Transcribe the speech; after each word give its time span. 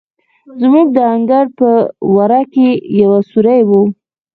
زموږ 0.61 0.87
د 0.97 0.97
انګړ 1.15 1.45
په 1.59 1.69
وره 2.15 2.41
کې 2.53 2.69
یو 3.01 3.13
سورى 3.31 3.59
و. 3.69 3.71